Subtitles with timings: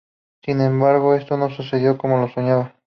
[0.41, 2.73] Sin embargo, esto no sucedió como lo soñaba.